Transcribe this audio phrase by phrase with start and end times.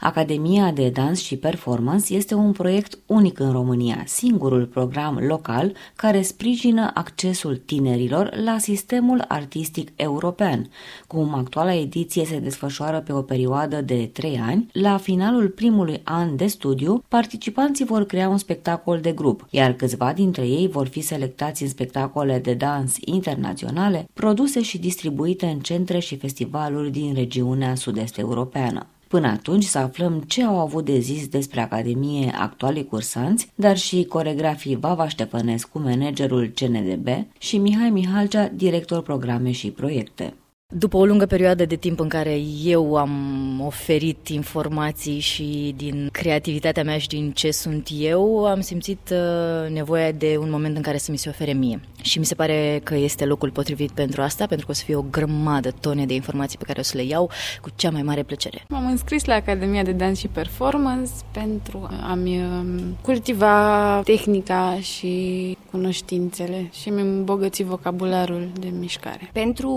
[0.00, 6.22] Academia de Dans și Performance este un proiect unic în România, singurul program local care
[6.22, 10.70] sprijină accesul tinerilor la sistemul artistic european.
[11.06, 16.36] Cum actuala ediție se desfășoară pe o perioadă de trei ani, la finalul primului an
[16.36, 21.00] de studiu, participanții vor crea un spectacol de grup, iar câțiva dintre ei vor fi
[21.00, 27.74] selectați în spectacole de dans internaționale, produse și distribuite în centre și festivaluri din regiunea
[27.74, 28.86] sud-est europeană.
[29.10, 34.04] Până atunci să aflăm ce au avut de zis despre Academie actualii cursanți, dar și
[34.04, 40.34] coregrafii Vava Ștefănescu, managerul CNDB și Mihai Mihalcea, director programe și proiecte.
[40.72, 43.10] După o lungă perioadă de timp în care eu am
[43.66, 50.12] oferit informații și din creativitatea mea și din ce sunt eu, am simțit uh, nevoia
[50.12, 51.80] de un moment în care să mi se ofere mie.
[52.02, 54.94] Și mi se pare că este locul potrivit pentru asta, pentru că o să fie
[54.94, 58.22] o grămadă tone de informații pe care o să le iau cu cea mai mare
[58.22, 58.64] plăcere.
[58.68, 66.68] M-am înscris la Academia de Dans și Performance pentru a-mi um, cultiva tehnica și cunoștințele
[66.72, 69.30] și mi îmbogăți vocabularul de mișcare.
[69.32, 69.70] Pentru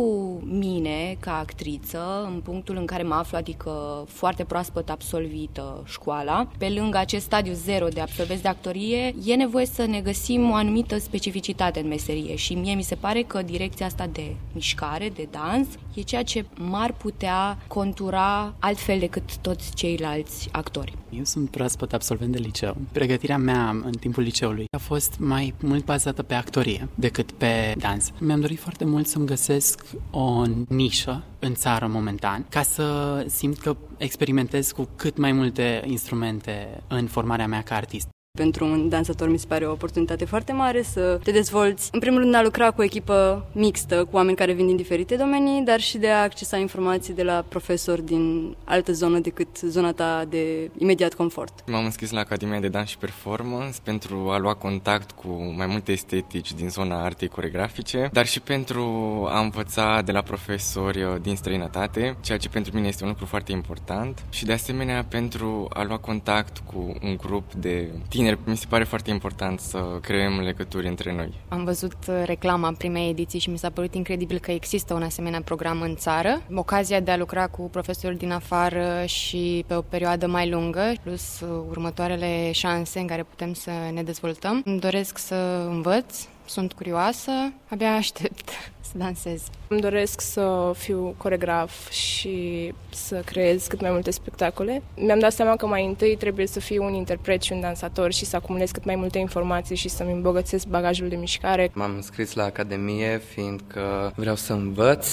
[0.45, 6.47] mine, mine, ca actriță, în punctul în care mă aflu, adică foarte proaspăt absolvită școala,
[6.57, 10.53] pe lângă acest stadiu zero de absolvenți de actorie, e nevoie să ne găsim o
[10.53, 15.27] anumită specificitate în meserie și mie mi se pare că direcția asta de mișcare, de
[15.31, 20.93] dans, e ceea ce m-ar putea contura altfel decât toți ceilalți actori.
[21.17, 22.77] Eu sunt proaspăt absolvent de liceu.
[22.91, 28.11] Pregătirea mea în timpul liceului a fost mai mult bazată pe actorie decât pe dans.
[28.19, 33.75] Mi-am dorit foarte mult să-mi găsesc o nișă în țară momentan, ca să simt că
[33.97, 38.12] experimentez cu cât mai multe instrumente în formarea mea ca artist.
[38.37, 41.89] Pentru un dansator mi se pare o oportunitate foarte mare să te dezvolți.
[41.91, 45.15] În primul rând, a lucra cu o echipă mixtă, cu oameni care vin din diferite
[45.15, 49.91] domenii, dar și de a accesa informații de la profesori din altă zonă decât zona
[49.91, 51.63] ta de imediat confort.
[51.67, 55.91] M-am înscris la Academia de Dans și Performance pentru a lua contact cu mai multe
[55.91, 58.83] estetici din zona artei coregrafice, dar și pentru
[59.29, 63.51] a învăța de la profesori din străinătate, ceea ce pentru mine este un lucru foarte
[63.51, 68.57] important și de asemenea pentru a lua contact cu un grup de tineri tineri, mi
[68.57, 71.33] se pare foarte important să creăm legături între noi.
[71.47, 75.41] Am văzut uh, reclama primei ediții și mi s-a părut incredibil că există un asemenea
[75.41, 76.41] program în țară.
[76.53, 81.39] Ocazia de a lucra cu profesori din afară și pe o perioadă mai lungă, plus
[81.39, 84.61] uh, următoarele șanse în care putem să ne dezvoltăm.
[84.65, 87.31] Îmi doresc să învăț, sunt curioasă,
[87.69, 88.49] abia aștept
[88.91, 89.43] să dansez.
[89.67, 94.81] Îmi doresc să fiu coregraf și să creez cât mai multe spectacole.
[94.95, 98.25] Mi-am dat seama că mai întâi trebuie să fiu un interpret și un dansator și
[98.25, 101.71] să acumulez cât mai multe informații și să-mi îmbogățesc bagajul de mișcare.
[101.73, 105.07] M-am înscris la Academie fiindcă vreau să învăț,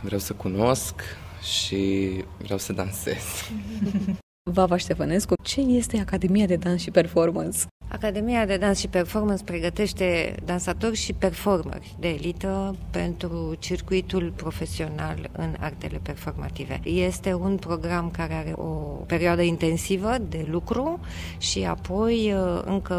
[0.00, 0.94] vreau să cunosc
[1.42, 3.22] și vreau să dansez.
[4.50, 7.58] Vava Ștefănescu, ce este Academia de Dans și Performance?
[7.88, 15.54] Academia de Dans și Performance pregătește dansatori și performeri de elită pentru circuitul profesional în
[15.60, 16.80] artele performative.
[16.84, 18.64] Este un program care are o
[19.06, 21.00] perioadă intensivă de lucru
[21.38, 22.94] și apoi uh, încă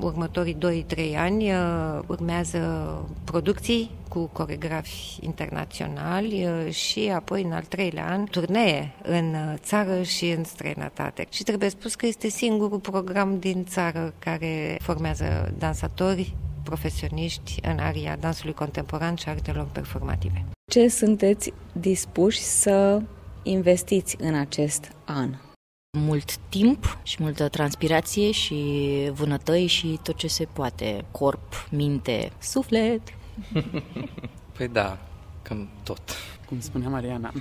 [0.00, 2.58] următorii 2-3 ani uh, urmează
[3.24, 10.30] producții cu coregrafi internaționali uh, și apoi în al treilea an turnee în țară și
[10.30, 11.26] în străinătate.
[11.30, 18.16] Și trebuie spus că este singurul program din țară care formează dansatori profesioniști în aria
[18.20, 20.44] dansului contemporan și artelor performative.
[20.72, 23.02] Ce sunteți dispuși să
[23.42, 25.34] investiți în acest an?
[25.98, 28.54] Mult timp și multă transpirație și
[29.12, 31.04] vânătăi și tot ce se poate.
[31.10, 33.00] Corp, minte, suflet.
[34.56, 34.98] păi da,
[35.42, 36.00] cam tot.
[36.48, 37.32] Cum spunea Mariana,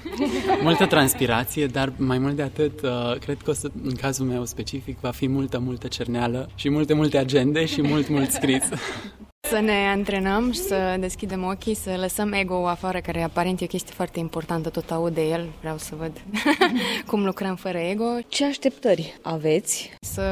[0.61, 4.45] multă transpirație, dar mai mult de atât, uh, cred că o să, în cazul meu
[4.45, 8.63] specific va fi multă, multă cerneală și multe, multe agende și mult, mult scris.
[9.49, 13.67] Să ne antrenăm și să deschidem ochii, să lăsăm ego afară, care aparent e o
[13.67, 16.11] chestie foarte importantă, tot aud de el, vreau să văd
[17.09, 18.05] cum lucrăm fără ego.
[18.27, 19.91] Ce așteptări aveți?
[19.99, 20.25] Să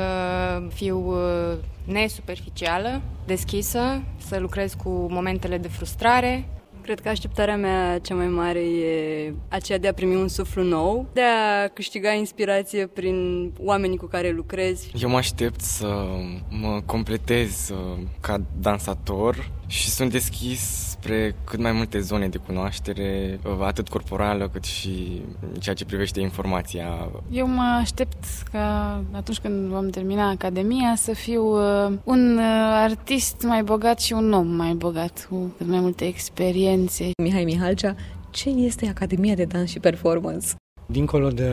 [0.74, 6.46] fiu uh, nesuperficială, deschisă, să lucrez cu momentele de frustrare,
[6.82, 11.10] Cred că așteptarea mea cea mai mare e aceea de a primi un suflu nou,
[11.14, 14.92] de a câștiga inspirație prin oamenii cu care lucrezi.
[15.02, 16.06] Eu mă aștept să
[16.50, 20.60] mă completez uh, ca dansator și sunt deschis
[20.90, 25.22] spre cât mai multe zone de cunoaștere, uh, atât corporală cât și
[25.60, 27.10] ceea ce privește informația.
[27.32, 32.40] Eu mă aștept ca atunci când vom termina Academia să fiu uh, un
[32.84, 37.10] artist mai bogat și un om mai bogat, cu cât mai multe experiențe.
[37.24, 37.96] Mihai Mihalcea,
[38.30, 40.48] ce este Academia de Dans și Performance?
[40.92, 41.50] Dincolo de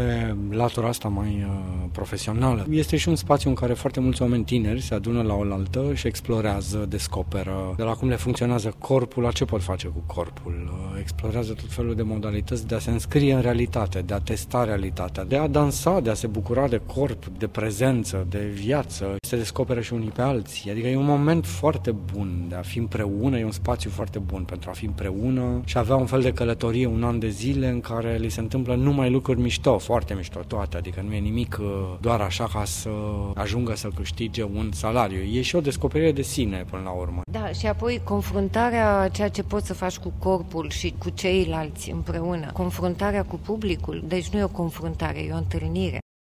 [0.51, 4.81] latura asta mai uh, profesională, este și un spațiu în care foarte mulți oameni tineri
[4.81, 7.75] se adună la oaltă și explorează, descoperă.
[7.77, 11.73] De la cum le funcționează corpul, la ce pot face cu corpul, uh, explorează tot
[11.73, 15.47] felul de modalități de a se înscrie în realitate, de a testa realitatea, de a
[15.47, 20.13] dansa, de a se bucura de corp, de prezență, de viață, se descoperă și unii
[20.15, 20.71] pe alții.
[20.71, 24.43] Adică e un moment foarte bun de a fi împreună, e un spațiu foarte bun
[24.43, 27.81] pentru a fi împreună și avea un fel de călătorie un an de zile în
[27.81, 31.59] care li se întâmplă numai lucruri lucruri mișto, foarte mișto toate, adică nu e nimic
[31.61, 31.67] uh,
[32.01, 32.91] doar așa ca să
[33.35, 35.21] ajungă să câștige un salariu.
[35.21, 37.21] E și o descoperire de sine până la urmă.
[37.31, 42.51] Da, și apoi confruntarea ceea ce poți să faci cu corpul și cu ceilalți împreună,
[42.53, 45.99] confruntarea cu publicul, deci nu e o confruntare, e o întâlnire.